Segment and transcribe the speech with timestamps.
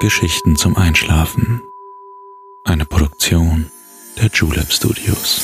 [0.00, 1.72] Geschichten zum Einschlafen.
[2.62, 3.68] Eine Produktion
[4.16, 5.42] der Julep Studios.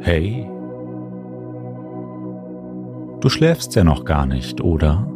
[0.00, 0.50] Hey.
[3.20, 5.06] Du schläfst ja noch gar nicht, oder?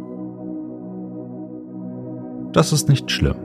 [2.53, 3.35] Das ist nicht schlimm.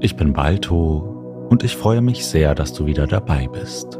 [0.00, 3.98] Ich bin Balto und ich freue mich sehr, dass du wieder dabei bist.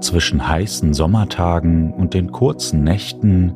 [0.00, 3.54] Zwischen heißen Sommertagen und den kurzen Nächten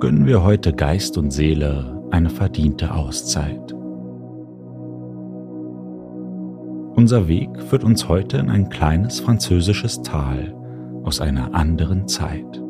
[0.00, 3.77] gönnen wir heute Geist und Seele eine verdiente Auszeit.
[7.08, 10.54] Unser Weg führt uns heute in ein kleines französisches Tal
[11.04, 12.62] aus einer anderen Zeit.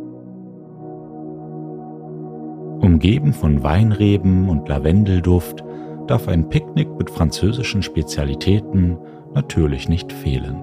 [2.81, 5.65] Umgeben von Weinreben und Lavendelduft
[6.07, 8.97] darf ein Picknick mit französischen Spezialitäten
[9.35, 10.63] natürlich nicht fehlen.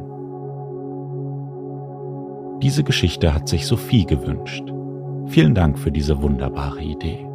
[2.61, 4.63] Diese Geschichte hat sich Sophie gewünscht.
[5.25, 7.27] Vielen Dank für diese wunderbare Idee.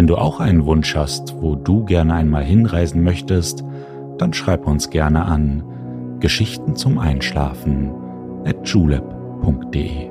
[0.00, 3.62] Wenn du auch einen Wunsch hast, wo du gerne einmal hinreisen möchtest,
[4.16, 5.62] dann schreib uns gerne an
[6.20, 7.92] Geschichten zum Einschlafen
[8.46, 10.08] at julep.de.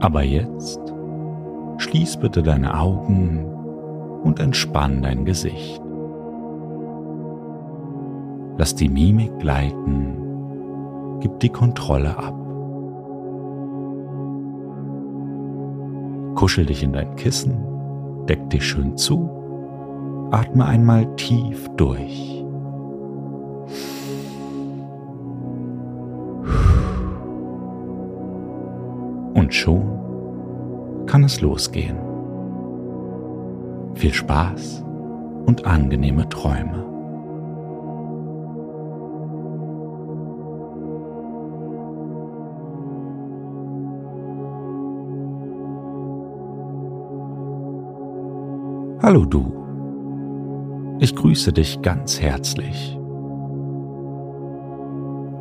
[0.00, 0.80] Aber jetzt
[1.78, 3.46] schließ bitte deine Augen
[4.22, 5.80] und entspann dein Gesicht.
[8.58, 10.18] Lass die Mimik gleiten,
[11.20, 12.37] gib die Kontrolle ab.
[16.38, 17.56] Kuschel dich in dein Kissen,
[18.28, 19.28] deck dich schön zu,
[20.30, 22.44] atme einmal tief durch.
[29.34, 29.82] Und schon
[31.06, 31.98] kann es losgehen.
[33.94, 34.84] Viel Spaß
[35.44, 36.97] und angenehme Träume.
[49.08, 50.98] Hallo du.
[51.00, 52.98] Ich grüße dich ganz herzlich.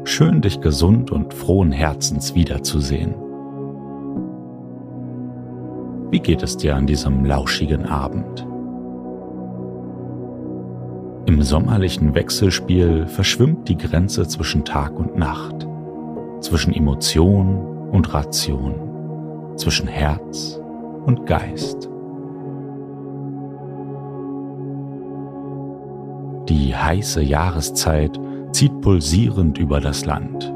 [0.05, 3.13] Schön dich gesund und frohen Herzens wiederzusehen.
[6.11, 8.47] Wie geht es dir an diesem lauschigen Abend?
[11.25, 15.67] Im sommerlichen Wechselspiel verschwimmt die Grenze zwischen Tag und Nacht,
[16.39, 20.57] zwischen Emotion und Ration, zwischen Herz
[21.05, 21.89] und Geist.
[26.49, 28.17] Die heiße Jahreszeit
[28.51, 30.53] zieht pulsierend über das Land.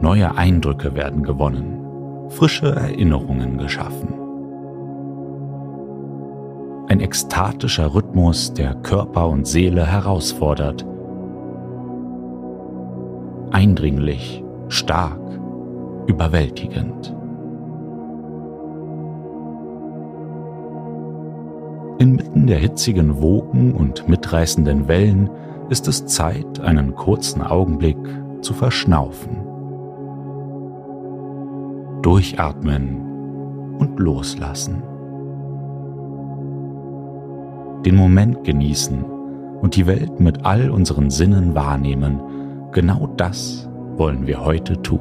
[0.00, 4.14] Neue Eindrücke werden gewonnen, frische Erinnerungen geschaffen.
[6.88, 10.86] Ein ekstatischer Rhythmus, der Körper und Seele herausfordert.
[13.50, 15.20] Eindringlich, stark,
[16.06, 17.16] überwältigend.
[22.04, 25.30] Inmitten der hitzigen Wogen und mitreißenden Wellen
[25.70, 27.96] ist es Zeit, einen kurzen Augenblick
[28.42, 29.38] zu verschnaufen.
[32.02, 33.00] Durchatmen
[33.78, 34.82] und loslassen.
[37.86, 39.02] Den Moment genießen
[39.62, 42.20] und die Welt mit all unseren Sinnen wahrnehmen.
[42.72, 43.66] Genau das
[43.96, 45.00] wollen wir heute tun.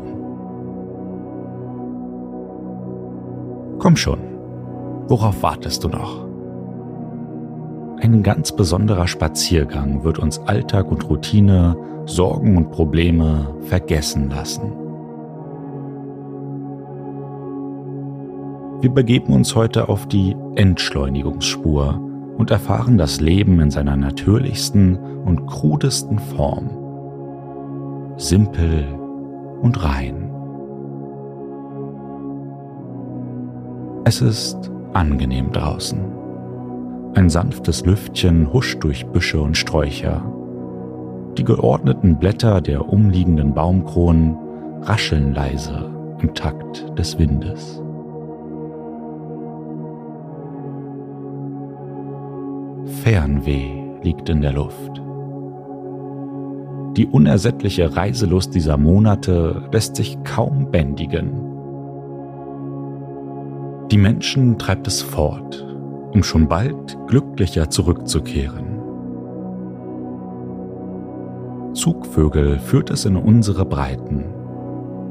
[3.79, 4.19] Komm schon,
[5.09, 6.22] worauf wartest du noch?
[8.01, 11.75] Ein ganz besonderer Spaziergang wird uns Alltag und Routine,
[12.05, 14.73] Sorgen und Probleme vergessen lassen.
[18.81, 22.01] Wir begeben uns heute auf die Entschleunigungsspur
[22.37, 26.69] und erfahren das Leben in seiner natürlichsten und krudesten Form.
[28.17, 28.85] Simpel
[29.61, 30.29] und rein.
[34.03, 36.22] Es ist angenehm draußen.
[37.15, 40.25] Ein sanftes Lüftchen huscht durch Büsche und Sträucher.
[41.37, 44.35] Die geordneten Blätter der umliegenden Baumkronen
[44.81, 47.79] rascheln leise im Takt des Windes.
[53.03, 55.01] Fernweh liegt in der Luft.
[56.97, 61.31] Die unersättliche Reiselust dieser Monate lässt sich kaum bändigen.
[63.91, 65.67] Die Menschen treibt es fort,
[66.13, 68.79] um schon bald glücklicher zurückzukehren.
[71.73, 74.25] Zugvögel führt es in unsere Breiten.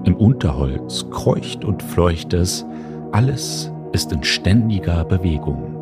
[0.04, 2.64] Im Unterholz kreucht und fleucht es,
[3.10, 5.76] alles ist in ständiger Bewegung.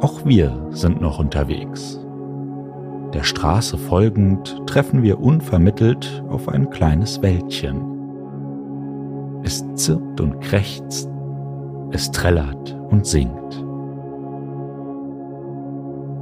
[0.00, 1.98] Auch wir sind noch unterwegs.
[3.14, 7.80] Der Straße folgend treffen wir unvermittelt auf ein kleines Wäldchen.
[9.42, 11.08] Es zirpt und krächzt,
[11.90, 13.64] es trällert und singt.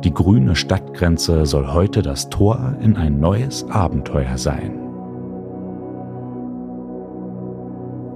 [0.04, 4.78] Die grüne Stadtgrenze soll heute das Tor in ein neues Abenteuer sein.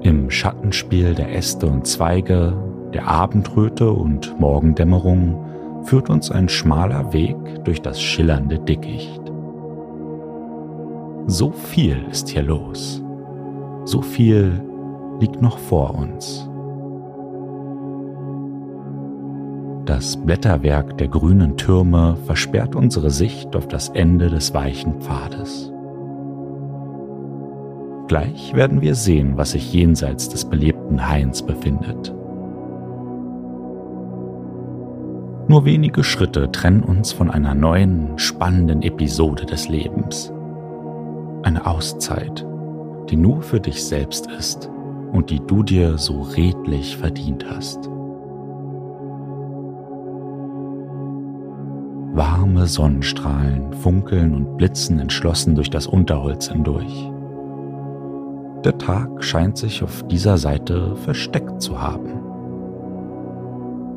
[0.02, 2.52] Im Schattenspiel der Äste und Zweige,
[2.94, 5.44] der Abendröte und Morgendämmerung
[5.84, 9.20] führt uns ein schmaler Weg durch das schillernde Dickicht.
[11.26, 13.02] So viel ist hier los.
[13.84, 14.62] So viel
[15.20, 16.49] liegt noch vor uns.
[19.90, 25.72] Das Blätterwerk der grünen Türme versperrt unsere Sicht auf das Ende des weichen Pfades.
[28.06, 32.14] Gleich werden wir sehen, was sich jenseits des belebten Hains befindet.
[35.48, 40.32] Nur wenige Schritte trennen uns von einer neuen, spannenden Episode des Lebens.
[41.42, 42.46] Eine Auszeit,
[43.10, 44.70] die nur für dich selbst ist
[45.10, 47.90] und die du dir so redlich verdient hast.
[52.12, 57.10] Warme Sonnenstrahlen funkeln und blitzen entschlossen durch das Unterholz hindurch.
[58.64, 62.10] Der Tag scheint sich auf dieser Seite versteckt zu haben.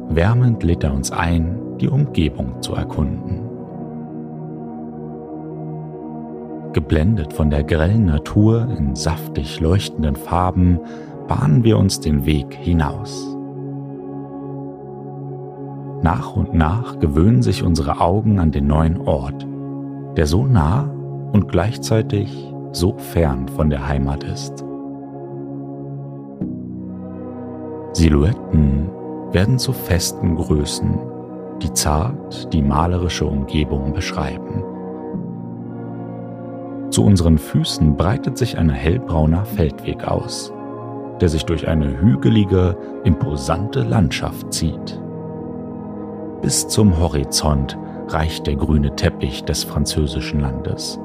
[0.10, 3.42] Wärmend lädt er uns ein, die Umgebung zu erkunden.
[6.74, 10.80] Geblendet von der grellen Natur in saftig leuchtenden Farben
[11.28, 13.38] bahnen wir uns den Weg hinaus.
[16.04, 19.48] Nach und nach gewöhnen sich unsere Augen an den neuen Ort,
[20.18, 20.92] der so nah
[21.32, 24.66] und gleichzeitig so fern von der Heimat ist.
[27.94, 28.90] Silhouetten
[29.32, 31.00] werden zu festen Größen,
[31.62, 34.62] die zart die malerische Umgebung beschreiben.
[36.90, 40.52] Zu unseren Füßen breitet sich ein hellbrauner Feldweg aus,
[41.22, 42.76] der sich durch eine hügelige,
[43.06, 45.00] imposante Landschaft zieht.
[46.44, 47.80] Bis zum Horizont
[48.10, 51.00] reicht der grüne Teppich des französischen Landes.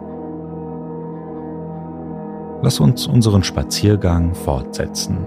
[2.60, 5.24] Lass uns unseren Spaziergang fortsetzen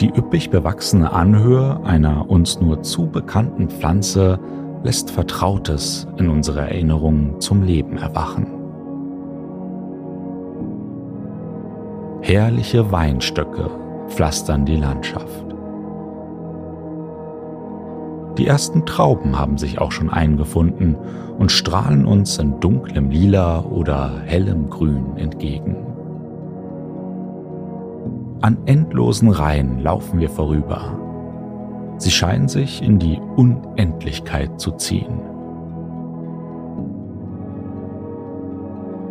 [0.00, 4.38] die üppig bewachsene Anhöhe einer uns nur zu bekannten Pflanze
[4.84, 8.46] lässt Vertrautes in unserer Erinnerung zum Leben erwachen.
[12.20, 13.70] Herrliche Weinstöcke
[14.06, 15.47] pflastern die Landschaft.
[18.38, 20.96] Die ersten Trauben haben sich auch schon eingefunden
[21.38, 25.76] und strahlen uns in dunklem Lila oder hellem Grün entgegen.
[28.40, 30.96] An endlosen Reihen laufen wir vorüber.
[31.98, 35.20] Sie scheinen sich in die Unendlichkeit zu ziehen.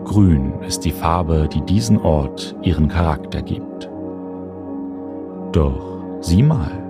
[0.05, 3.89] Grün ist die Farbe, die diesen Ort ihren Charakter gibt.
[5.51, 6.86] Doch sieh mal,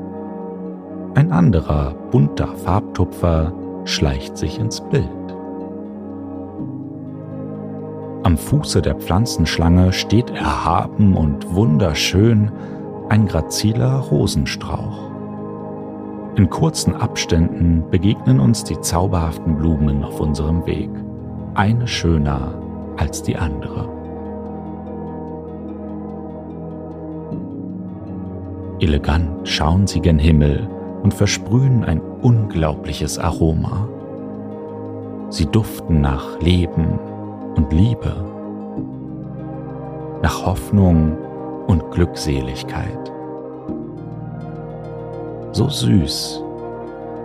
[1.17, 3.51] ein anderer bunter Farbtupfer
[3.86, 5.09] schleicht sich ins Bild.
[8.21, 12.51] Am Fuße der Pflanzenschlange steht erhaben und wunderschön
[13.09, 15.09] ein graziler Rosenstrauch.
[16.36, 20.91] In kurzen Abständen begegnen uns die zauberhaften Blumen auf unserem Weg,
[21.55, 22.53] eine schöner
[22.95, 23.89] als die andere.
[28.79, 30.69] Elegant schauen sie gen Himmel
[31.04, 33.88] und versprühen ein unglaubliches Aroma.
[35.30, 37.00] Sie duften nach Leben,
[37.58, 38.16] und Liebe,
[40.22, 41.18] nach Hoffnung
[41.68, 43.12] und Glückseligkeit.
[45.51, 46.44] So süß,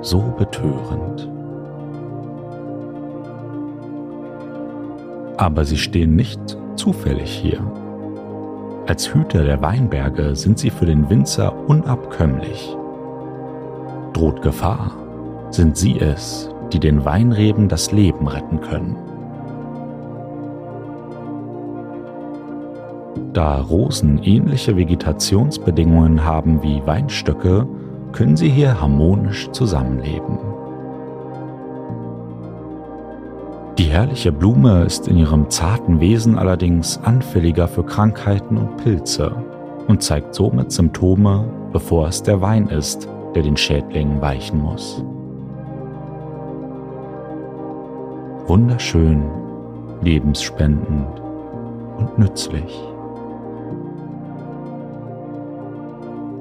[0.00, 1.28] so betörend.
[5.36, 6.40] Aber sie stehen nicht
[6.76, 7.60] zufällig hier.
[8.86, 12.76] Als Hüter der Weinberge sind sie für den Winzer unabkömmlich.
[14.12, 14.92] Droht Gefahr,
[15.50, 18.96] sind sie es, die den Weinreben das Leben retten können.
[23.32, 27.66] Da Rosen ähnliche Vegetationsbedingungen haben wie Weinstöcke,
[28.12, 30.38] können sie hier harmonisch zusammenleben.
[33.78, 39.34] Die herrliche Blume ist in ihrem zarten Wesen allerdings anfälliger für Krankheiten und Pilze
[39.88, 45.04] und zeigt somit Symptome, bevor es der Wein ist, der den Schädlingen weichen muss.
[48.46, 49.22] Wunderschön,
[50.02, 51.20] lebensspendend
[51.98, 52.82] und nützlich.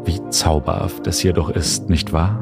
[0.04, 2.40] Wie zauberhaft es hier doch ist, nicht wahr?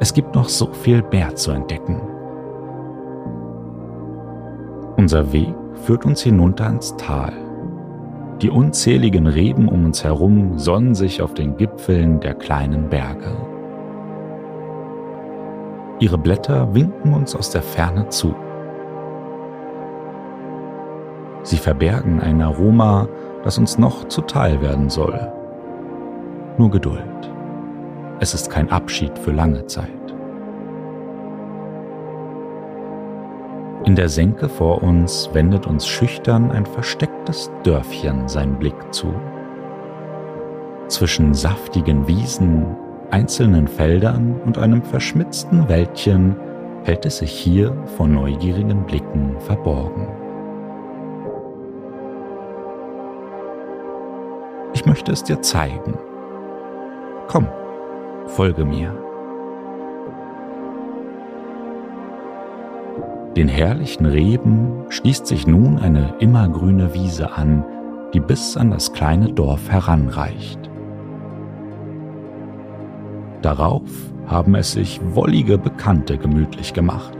[0.00, 2.00] Es gibt noch so viel mehr zu entdecken.
[4.96, 5.54] Unser Weg
[5.84, 7.47] führt uns hinunter ins Tal.
[8.42, 13.36] Die unzähligen Reben um uns herum sonnen sich auf den Gipfeln der kleinen Berge.
[15.98, 18.32] Ihre Blätter winken uns aus der Ferne zu.
[21.42, 23.08] Sie verbergen ein Aroma,
[23.42, 25.32] das uns noch zuteil werden soll.
[26.58, 27.02] Nur Geduld.
[28.20, 30.07] Es ist kein Abschied für lange Zeit.
[33.88, 39.14] In der Senke vor uns wendet uns schüchtern ein verstecktes Dörfchen seinen Blick zu.
[40.88, 42.66] Zwischen saftigen Wiesen,
[43.10, 46.36] einzelnen Feldern und einem verschmitzten Wäldchen
[46.84, 50.06] hält es sich hier vor neugierigen Blicken verborgen.
[54.74, 55.94] Ich möchte es dir zeigen.
[57.26, 57.48] Komm,
[58.26, 59.07] folge mir.
[63.38, 67.64] Den herrlichen Reben schließt sich nun eine immergrüne Wiese an,
[68.12, 70.58] die bis an das kleine Dorf heranreicht.
[73.40, 73.88] Darauf
[74.26, 77.16] haben es sich wollige Bekannte gemütlich gemacht.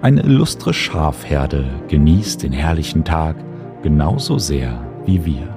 [0.00, 3.36] Eine illustre Schafherde genießt den herrlichen Tag
[3.82, 5.54] genauso sehr wie wir.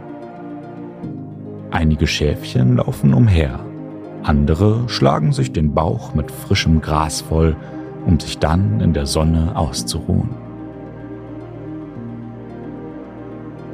[1.70, 3.62] Einige Schäfchen laufen umher,
[4.24, 7.56] andere schlagen sich den Bauch mit frischem Gras voll,
[8.06, 10.30] um sich dann in der Sonne auszuruhen.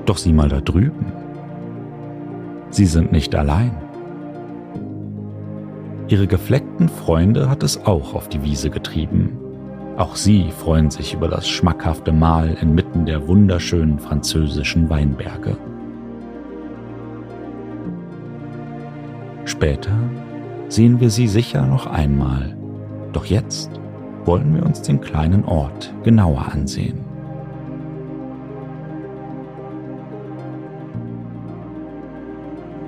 [0.05, 1.11] Doch sieh mal da drüben.
[2.69, 3.75] Sie sind nicht allein.
[6.07, 9.37] Ihre gefleckten Freunde hat es auch auf die Wiese getrieben.
[9.97, 15.57] Auch sie freuen sich über das schmackhafte Mahl inmitten der wunderschönen französischen Weinberge.
[19.43, 19.97] Später
[20.67, 22.55] sehen wir sie sicher noch einmal,
[23.13, 23.71] doch jetzt
[24.25, 27.05] wollen wir uns den kleinen Ort genauer ansehen.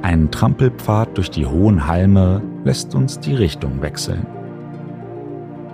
[0.02, 4.26] Ein Trampelpfad durch die hohen Halme lässt uns die Richtung wechseln.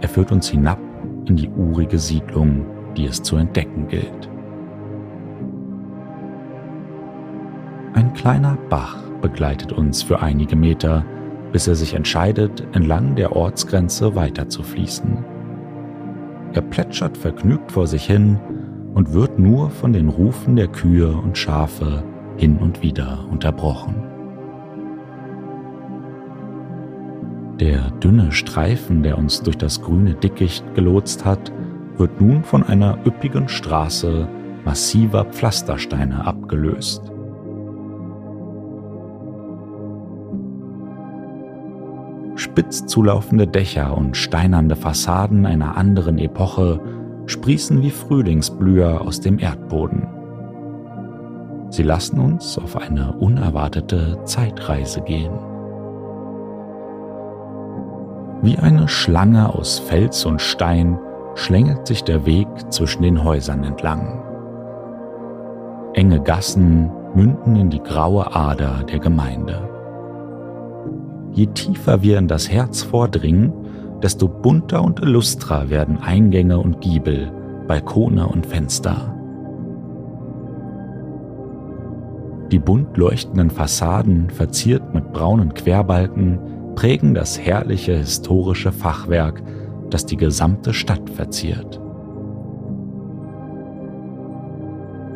[0.01, 0.79] Er führt uns hinab
[1.25, 2.65] in die urige Siedlung,
[2.97, 4.29] die es zu entdecken gilt.
[7.93, 11.05] Ein kleiner Bach begleitet uns für einige Meter,
[11.51, 15.23] bis er sich entscheidet, entlang der Ortsgrenze weiterzufließen.
[16.53, 18.39] Er plätschert vergnügt vor sich hin
[18.93, 22.03] und wird nur von den Rufen der Kühe und Schafe
[22.37, 23.95] hin und wieder unterbrochen.
[27.59, 31.51] Der dünne Streifen, der uns durch das grüne Dickicht gelotst hat,
[31.97, 34.27] wird nun von einer üppigen Straße
[34.65, 37.14] massiver Pflastersteine abgelöst.
[42.55, 46.79] Spitz zulaufende Dächer und steinernde Fassaden einer anderen Epoche
[47.25, 50.07] sprießen wie Frühlingsblüher aus dem Erdboden.
[51.69, 55.33] Sie lassen uns auf eine unerwartete Zeitreise gehen.
[58.41, 60.97] Wie eine Schlange aus Fels und Stein
[61.33, 64.23] schlängelt sich der Weg zwischen den Häusern entlang.
[65.93, 69.74] Enge Gassen münden in die graue Ader der Gemeinde.
[71.35, 73.51] Je tiefer wir in das Herz vordringen,
[74.01, 77.29] desto bunter und illustrer werden Eingänge und Giebel,
[77.67, 79.13] Balkone und Fenster.
[82.51, 86.39] Die bunt leuchtenden Fassaden, verziert mit braunen Querbalken,
[86.75, 89.43] prägen das herrliche historische Fachwerk,
[89.89, 91.81] das die gesamte Stadt verziert.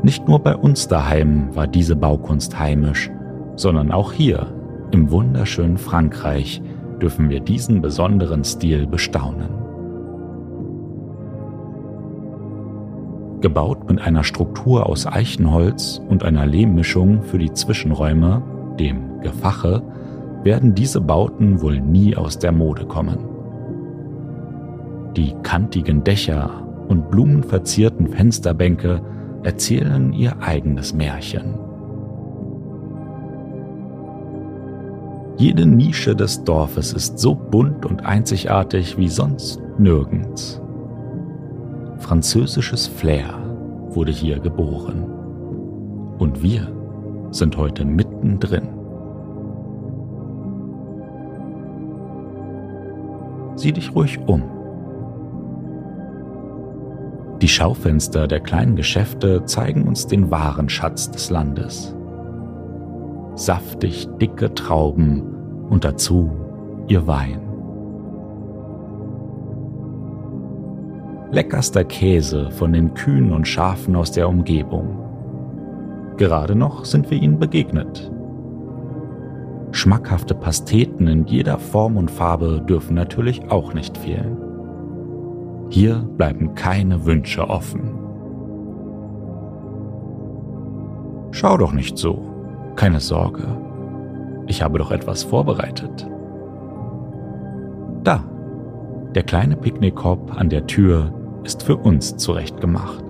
[0.04, 3.10] Nicht nur bei uns daheim war diese Baukunst heimisch,
[3.56, 4.59] sondern auch hier
[4.92, 6.62] im wunderschönen Frankreich
[7.02, 9.50] dürfen wir diesen besonderen Stil bestaunen.
[13.42, 18.44] Gebaut mit einer Struktur aus Eichenholz und einer Lehmmischung für die Zwischenräume
[18.80, 19.84] dem Gefache,
[20.44, 23.20] werden diese Bauten wohl nie aus der Mode kommen.
[25.16, 26.50] Die kantigen Dächer
[26.88, 29.02] und blumenverzierten Fensterbänke
[29.44, 31.56] erzählen ihr eigenes Märchen.
[35.40, 40.62] Jede Nische des Dorfes ist so bunt und einzigartig wie sonst nirgends.
[42.00, 43.40] Französisches Flair
[43.92, 45.06] wurde hier geboren.
[46.18, 46.70] Und wir
[47.32, 48.68] sind heute mittendrin.
[53.56, 54.44] Sieh dich ruhig um.
[57.42, 61.96] Die Schaufenster der kleinen Geschäfte zeigen uns den wahren Schatz des Landes
[63.40, 65.24] saftig dicke Trauben
[65.70, 66.30] und dazu
[66.88, 67.40] ihr Wein.
[71.32, 74.98] Leckerster Käse von den Kühen und Schafen aus der Umgebung.
[76.18, 78.12] Gerade noch sind wir ihnen begegnet.
[79.72, 84.38] Schmackhafte Pasteten in jeder Form und Farbe dürfen natürlich auch nicht fehlen.
[85.70, 87.94] Hier bleiben keine Wünsche offen.
[91.32, 92.39] Schau doch nicht so.
[92.80, 93.44] Keine Sorge,
[94.48, 96.10] ich habe doch etwas vorbereitet.
[98.06, 98.24] Da,
[99.14, 101.12] der kleine Picknickkorb an der Tür
[101.44, 103.04] ist für uns zurechtgemacht.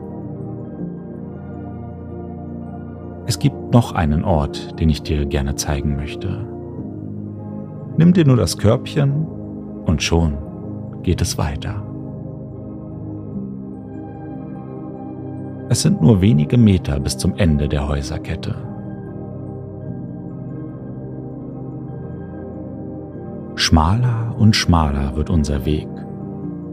[3.28, 6.48] Es gibt noch einen Ort, den ich dir gerne zeigen möchte.
[7.96, 9.28] Nimm dir nur das Körbchen
[9.86, 10.36] und schon
[11.04, 11.84] geht es weiter.
[15.70, 18.69] Es sind nur wenige Meter bis zum Ende der Häuserkette.
[23.70, 25.88] Schmaler und schmaler wird unser Weg.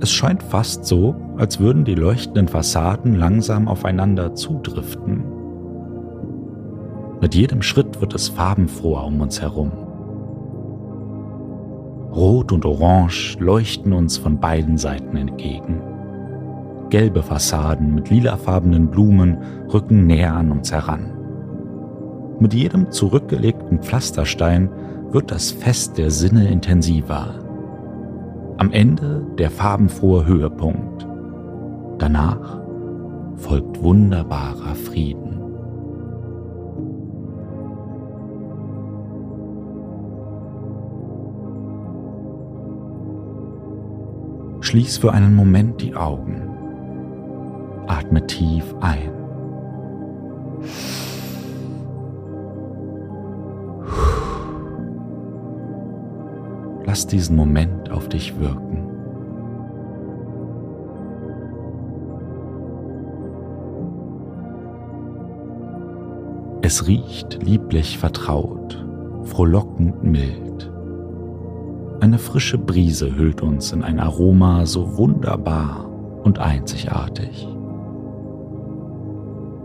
[0.00, 5.22] Es scheint fast so, als würden die leuchtenden Fassaden langsam aufeinander zudriften.
[7.20, 9.72] Mit jedem Schritt wird es farbenfroher um uns herum.
[12.14, 15.82] Rot und Orange leuchten uns von beiden Seiten entgegen.
[16.88, 19.36] Gelbe Fassaden mit lilafarbenen Blumen
[19.70, 21.12] rücken näher an uns heran.
[22.40, 24.70] Mit jedem zurückgelegten Pflasterstein
[25.10, 27.34] wird das Fest der Sinne intensiver.
[28.58, 31.06] Am Ende der farbenfrohe Höhepunkt.
[31.98, 32.60] Danach
[33.36, 35.26] folgt wunderbarer Frieden.
[44.60, 46.42] Schließ für einen Moment die Augen.
[47.86, 49.12] Atme tief ein.
[56.96, 58.88] Lass diesen Moment auf dich wirken.
[66.62, 68.82] Es riecht lieblich vertraut,
[69.24, 70.72] frohlockend mild.
[72.00, 75.90] Eine frische Brise hüllt uns in ein Aroma so wunderbar
[76.24, 77.46] und einzigartig.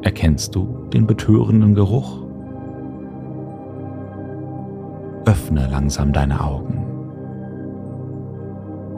[0.01, 2.25] Erkennst du den betörenden Geruch?
[5.23, 6.80] Öffne langsam deine Augen.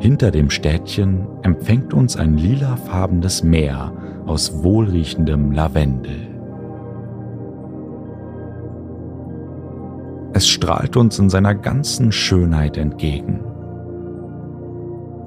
[0.03, 3.93] Hinter dem Städtchen empfängt uns ein lilafarbenes Meer
[4.25, 6.27] aus wohlriechendem Lavendel.
[10.33, 13.39] Es strahlt uns in seiner ganzen Schönheit entgegen.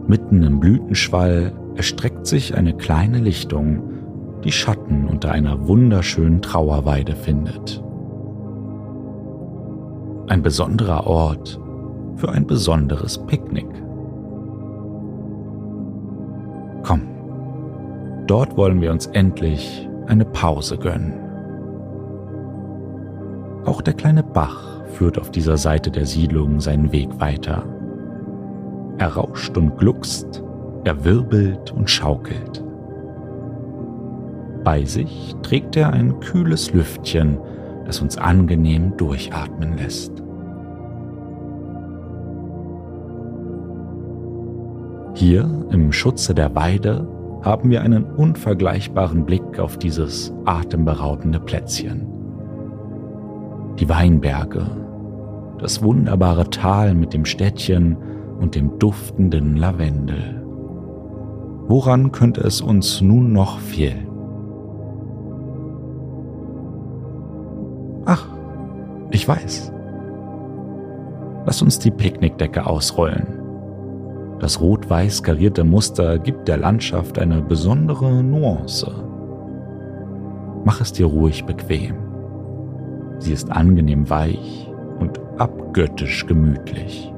[0.07, 3.83] Mitten im Blütenschwall erstreckt sich eine kleine Lichtung,
[4.45, 7.83] die Schatten unter einer wunderschönen Trauerweide findet.
[10.29, 11.59] Ein besonderer Ort
[12.17, 13.86] für ein besonderes Picknick.
[18.27, 21.15] Dort wollen wir uns endlich eine Pause gönnen.
[23.65, 27.65] Auch der kleine Bach führt auf dieser Seite der Siedlung seinen Weg weiter.
[28.99, 30.43] Er rauscht und gluckst,
[30.85, 32.65] er wirbelt und schaukelt.
[34.65, 37.39] Bei sich trägt er ein kühles Lüftchen,
[37.85, 40.23] das uns angenehm durchatmen lässt.
[45.15, 47.07] Hier im Schutze der Weide
[47.47, 52.05] haben wir einen unvergleichbaren Blick auf dieses atemberaubende Plätzchen.
[53.79, 54.67] Die Weinberge,
[55.61, 57.97] das wunderbare Tal mit dem Städtchen
[58.41, 60.45] und dem duftenden Lavendel.
[61.69, 64.09] Woran könnte es uns nun noch fehlen?
[68.07, 68.27] Ach,
[69.13, 69.73] ich weiß.
[71.45, 73.46] Lass uns die Picknickdecke ausrollen
[74.39, 78.93] das rot-weiß karierte Muster gibt der Landschaft eine besondere Nuance.
[80.65, 81.95] Mach es dir ruhig bequem.
[83.19, 87.13] Sie ist angenehm weich und abgöttisch gemütlich.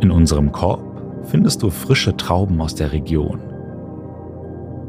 [0.00, 0.82] In unserem Korb
[1.24, 3.40] findest du frische Trauben aus der Region.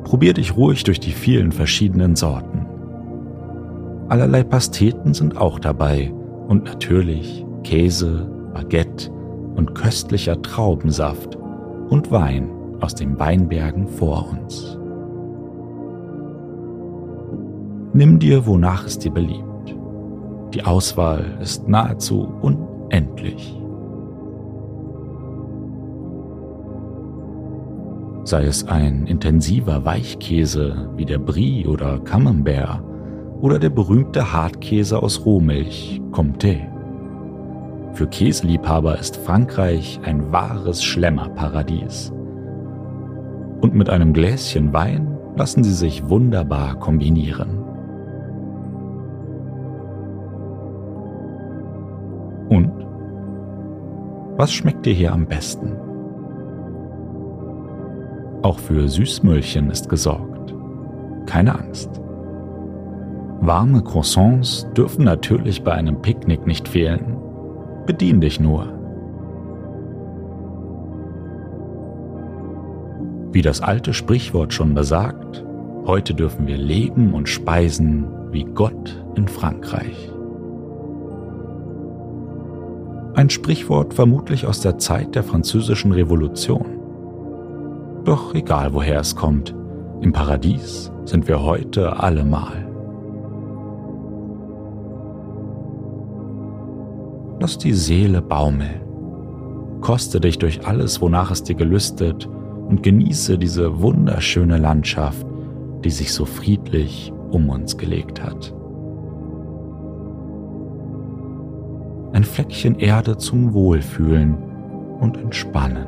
[0.06, 2.66] Probier dich ruhig durch die vielen verschiedenen Sorten.
[4.08, 6.14] Allerlei Pasteten sind auch dabei
[6.48, 9.10] und natürlich Käse, Baguette
[9.56, 11.38] und köstlicher Traubensaft
[11.90, 12.50] und Wein
[12.82, 14.78] aus den Weinbergen vor uns.
[17.94, 19.76] Nimm dir, wonach es dir beliebt.
[20.54, 23.60] Die Auswahl ist nahezu unendlich.
[28.24, 32.82] Sei es ein intensiver Weichkäse wie der Brie oder Camembert
[33.44, 36.62] oder der berühmte Hartkäse aus Rohmilch, Comté.
[37.92, 42.14] Für Käseliebhaber ist Frankreich ein wahres Schlemmerparadies.
[43.60, 47.58] Und mit einem Gläschen Wein lassen sie sich wunderbar kombinieren.
[52.48, 52.72] Und?
[54.38, 55.74] Was schmeckt dir hier am besten?
[58.42, 60.56] Auch für Süßmüllchen ist gesorgt.
[61.26, 62.03] Keine Angst.
[63.46, 67.18] Warme Croissants dürfen natürlich bei einem Picknick nicht fehlen.
[67.86, 68.68] Bedien dich nur.
[73.34, 75.44] Wie das alte Sprichwort schon besagt,
[75.86, 80.10] heute dürfen wir leben und speisen wie Gott in Frankreich.
[83.14, 86.80] Ein Sprichwort vermutlich aus der Zeit der französischen Revolution.
[88.06, 89.54] Doch egal woher es kommt,
[90.00, 92.73] im Paradies sind wir heute allemal.
[97.44, 98.80] Lass die Seele baumeln.
[99.82, 102.30] Koste dich durch alles, wonach es dir gelüstet,
[102.70, 105.28] und genieße diese wunderschöne Landschaft,
[105.84, 108.56] die sich so friedlich um uns gelegt hat.
[112.14, 114.38] Ein Fleckchen Erde zum Wohlfühlen
[115.02, 115.88] und Entspannen.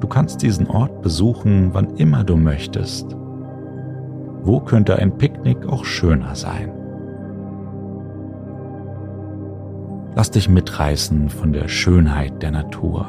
[0.00, 3.16] Du kannst diesen Ort besuchen, wann immer du möchtest.
[4.42, 6.77] Wo könnte ein Picknick auch schöner sein?
[10.18, 13.06] Lass dich mitreißen von der Schönheit der Natur.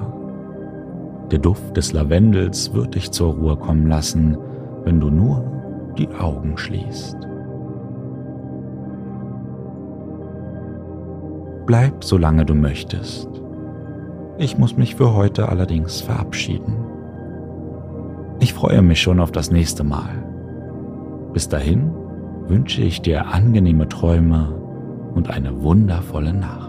[1.32, 4.38] Der Duft des Lavendels wird dich zur Ruhe kommen lassen,
[4.84, 5.44] wenn du nur
[5.98, 7.18] die Augen schließt.
[11.66, 13.28] Bleib, solange du möchtest.
[14.38, 16.76] Ich muss mich für heute allerdings verabschieden.
[18.40, 20.12] Ich freue mich schon auf das nächste Mal.
[21.34, 21.92] Bis dahin
[22.46, 24.54] wünsche ich dir angenehme Träume
[25.16, 26.69] und eine wundervolle Nacht.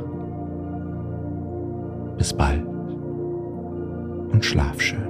[2.21, 2.63] Bis bald
[4.33, 5.10] und schlaf schön.